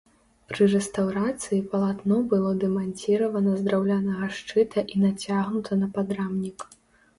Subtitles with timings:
[0.51, 6.59] Пры рэстаўрацыі палатно было дэманціравана з драўлянага шчыта і нацягнута на падрамнік.